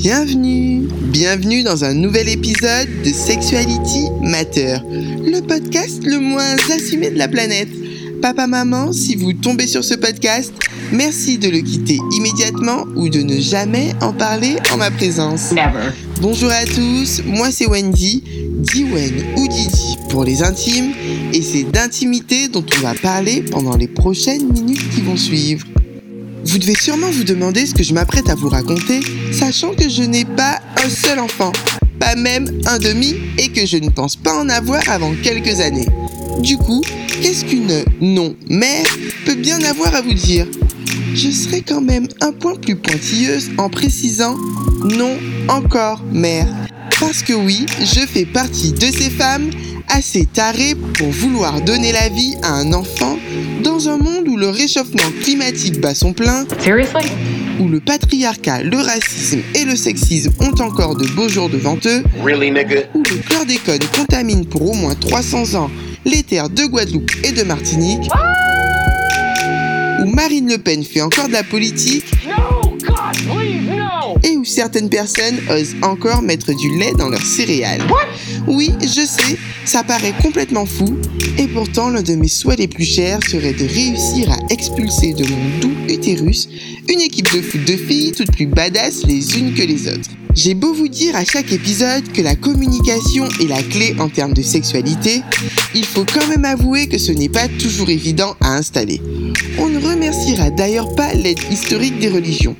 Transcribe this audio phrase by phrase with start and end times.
[0.00, 7.18] Bienvenue, bienvenue dans un nouvel épisode de Sexuality Matter, le podcast le moins assumé de
[7.18, 7.68] la planète.
[8.22, 10.52] Papa, maman, si vous tombez sur ce podcast,
[10.92, 15.50] merci de le quitter immédiatement ou de ne jamais en parler en ma présence.
[15.50, 15.90] Never.
[16.20, 18.22] Bonjour à tous, moi c'est Wendy,
[18.72, 20.92] Diwen ou Didi pour les intimes,
[21.32, 25.66] et c'est d'intimité dont on va parler pendant les prochaines minutes qui vont suivre.
[26.44, 29.00] Vous devez sûrement vous demander ce que je m'apprête à vous raconter,
[29.32, 31.52] sachant que je n'ai pas un seul enfant,
[31.98, 35.88] pas même un demi, et que je ne pense pas en avoir avant quelques années.
[36.40, 36.82] Du coup,
[37.20, 38.86] qu'est-ce qu'une non-mère
[39.26, 40.46] peut bien avoir à vous dire?
[41.14, 44.36] Je serai quand même un point plus pointilleuse en précisant
[44.84, 45.16] non
[45.48, 46.46] encore mère.
[47.00, 49.50] Parce que oui, je fais partie de ces femmes
[49.90, 53.18] assez tarées pour vouloir donner la vie à un enfant
[53.62, 57.10] dans un monde où le réchauffement climatique bat son plein, Seriously?
[57.60, 62.02] où le patriarcat, le racisme et le sexisme ont encore de beaux jours devant eux,
[62.24, 62.82] Really, nigga?
[62.94, 65.70] où le chlordécone contamine pour au moins 300 ans
[66.04, 68.08] les terres de Guadeloupe et de Martinique,
[70.00, 72.57] où Marine Le Pen fait encore de la politique No!
[74.24, 77.82] Et où certaines personnes osent encore mettre du lait dans leurs céréales.
[78.46, 80.96] Oui, je sais, ça paraît complètement fou,
[81.38, 85.24] et pourtant l'un de mes souhaits les plus chers serait de réussir à expulser de
[85.24, 86.48] mon doux utérus
[86.88, 90.10] une équipe de foot de filles toutes plus badass les unes que les autres.
[90.34, 94.34] J'ai beau vous dire à chaque épisode que la communication est la clé en termes
[94.34, 95.22] de sexualité,
[95.74, 99.02] il faut quand même avouer que ce n'est pas toujours évident à installer.
[99.58, 102.56] On ne remerciera d'ailleurs pas l'aide historique des religions.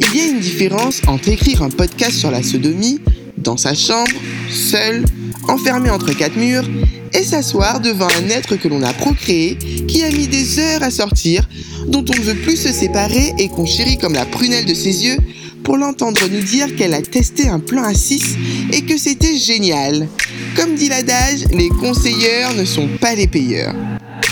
[0.00, 3.00] Il y a une différence entre écrire un podcast sur la sodomie,
[3.36, 4.10] dans sa chambre,
[4.50, 5.04] seul,
[5.48, 6.68] enfermé entre quatre murs,
[7.12, 10.90] et s'asseoir devant un être que l'on a procréé, qui a mis des heures à
[10.90, 11.46] sortir,
[11.88, 15.04] dont on ne veut plus se séparer et qu'on chérit comme la prunelle de ses
[15.04, 15.18] yeux,
[15.62, 18.36] pour l'entendre nous dire qu'elle a testé un plan à 6
[18.72, 20.08] et que c'était génial.
[20.56, 23.74] Comme dit l'adage, les conseilleurs ne sont pas les payeurs.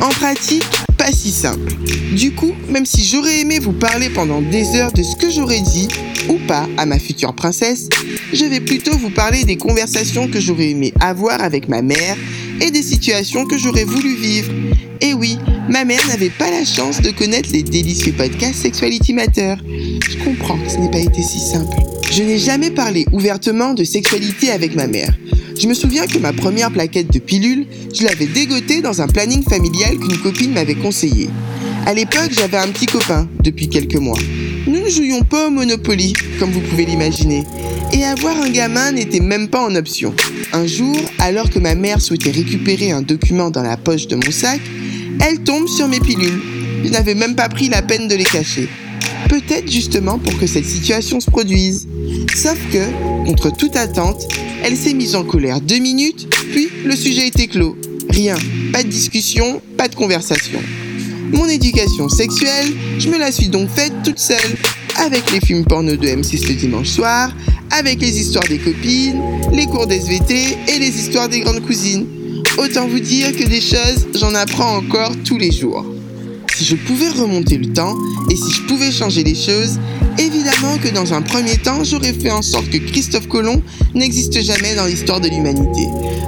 [0.00, 0.64] En pratique,
[1.04, 1.70] pas si simple.
[2.16, 5.60] Du coup, même si j'aurais aimé vous parler pendant des heures de ce que j'aurais
[5.60, 5.86] dit,
[6.30, 7.90] ou pas, à ma future princesse,
[8.32, 12.16] je vais plutôt vous parler des conversations que j'aurais aimé avoir avec ma mère
[12.62, 14.50] et des situations que j'aurais voulu vivre.
[15.02, 15.36] Et oui,
[15.68, 19.56] ma mère n'avait pas la chance de connaître les délicieux podcasts Sexuality Matter.
[19.66, 21.76] Je comprends que ce n'ait pas été si simple.
[22.10, 25.12] Je n'ai jamais parlé ouvertement de sexualité avec ma mère.
[25.58, 29.42] Je me souviens que ma première plaquette de pilule, je l'avais dégotée dans un planning
[29.42, 31.30] familial qu'une copine m'avait conseillé.
[31.86, 34.18] À l'époque, j'avais un petit copain, depuis quelques mois.
[34.66, 37.44] Nous ne jouions pas au Monopoly, comme vous pouvez l'imaginer.
[37.92, 40.12] Et avoir un gamin n'était même pas en option.
[40.52, 44.30] Un jour, alors que ma mère souhaitait récupérer un document dans la poche de mon
[44.32, 44.60] sac,
[45.20, 46.40] elle tombe sur mes pilules.
[46.84, 48.68] Je n'avais même pas pris la peine de les cacher.
[49.28, 51.86] Peut-être justement pour que cette situation se produise.
[52.34, 54.26] Sauf que, contre toute attente,
[54.64, 57.76] elle s'est mise en colère deux minutes, puis le sujet était clos.
[58.10, 58.34] Rien,
[58.72, 60.58] pas de discussion, pas de conversation.
[61.32, 64.56] Mon éducation sexuelle, je me la suis donc faite toute seule,
[64.96, 67.32] avec les films porno de M6 le dimanche soir,
[67.70, 69.20] avec les histoires des copines,
[69.52, 72.06] les cours d'SVT et les histoires des grandes cousines.
[72.58, 75.86] Autant vous dire que des choses, j'en apprends encore tous les jours.
[76.56, 77.96] Si je pouvais remonter le temps
[78.30, 79.78] et si je pouvais changer les choses,
[80.82, 83.60] que dans un premier temps, j'aurais fait en sorte que Christophe Colomb
[83.94, 85.86] n'existe jamais dans l'histoire de l'humanité.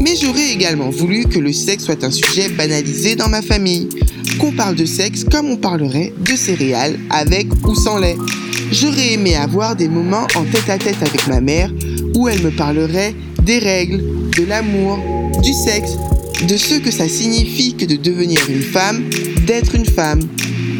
[0.00, 3.88] Mais j'aurais également voulu que le sexe soit un sujet banalisé dans ma famille,
[4.38, 8.16] qu'on parle de sexe comme on parlerait de céréales avec ou sans lait.
[8.72, 11.72] J'aurais aimé avoir des moments en tête à tête avec ma mère
[12.14, 14.02] où elle me parlerait des règles,
[14.36, 14.98] de l'amour,
[15.42, 15.92] du sexe,
[16.46, 19.02] de ce que ça signifie que de devenir une femme,
[19.46, 20.20] d'être une femme.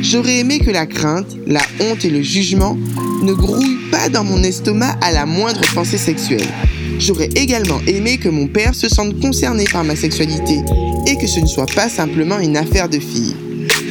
[0.03, 2.77] J'aurais aimé que la crainte, la honte et le jugement
[3.23, 6.47] ne grouillent pas dans mon estomac à la moindre pensée sexuelle.
[6.99, 10.59] J'aurais également aimé que mon père se sente concerné par ma sexualité
[11.07, 13.37] et que ce ne soit pas simplement une affaire de fille.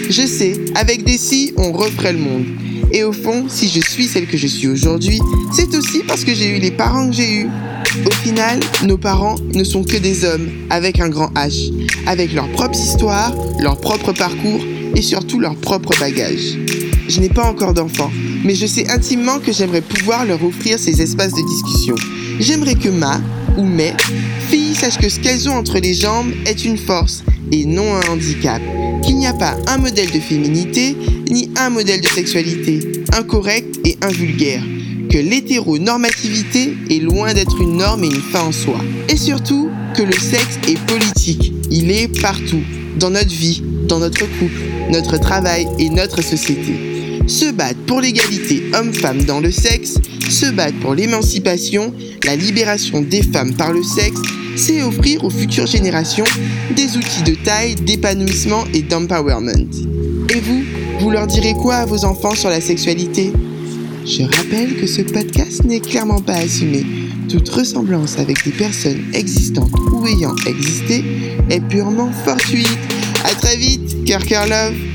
[0.09, 2.45] Je sais, avec des si, on referait le monde.
[2.91, 5.19] Et au fond, si je suis celle que je suis aujourd'hui,
[5.53, 7.49] c'est aussi parce que j'ai eu les parents que j'ai eus.
[8.05, 11.71] Au final, nos parents ne sont que des hommes, avec un grand H,
[12.05, 14.61] avec leurs propres histoires, leur propre parcours
[14.95, 16.57] et surtout leurs propres bagages.
[17.07, 18.11] Je n'ai pas encore d'enfants,
[18.43, 21.95] mais je sais intimement que j'aimerais pouvoir leur offrir ces espaces de discussion.
[22.39, 23.21] J'aimerais que ma,
[23.57, 23.93] ou mes,
[24.49, 28.11] filles sachent que ce qu'elles ont entre les jambes est une force et non un
[28.11, 28.61] handicap.
[29.03, 30.97] Qu'il n'y a pas un modèle de féminité,
[31.29, 32.79] ni un modèle de sexualité,
[33.13, 34.63] incorrect et invulgaire
[35.09, 38.77] que l'hétéronormativité est loin d'être une norme et une fin en soi.
[39.09, 41.53] Et surtout, que le sexe est politique.
[41.71, 42.61] Il est partout,
[42.99, 44.61] dans notre vie, dans notre couple,
[44.91, 46.96] notre travail et notre société.
[47.27, 49.95] Se battre pour l'égalité homme-femme dans le sexe,
[50.29, 51.93] se battre pour l'émancipation,
[52.23, 54.21] la libération des femmes par le sexe,
[54.55, 56.23] c'est offrir aux futures générations
[56.73, 59.69] des outils de taille, d'épanouissement et d'empowerment.
[60.29, 60.63] Et vous,
[61.01, 63.33] vous leur direz quoi à vos enfants sur la sexualité?
[64.05, 66.85] Je rappelle que ce podcast n'est clairement pas assumé.
[67.27, 71.03] Toute ressemblance avec des personnes existantes ou ayant existé
[71.49, 72.79] est purement fortuite.
[73.25, 74.86] À très vite, cœur cœur love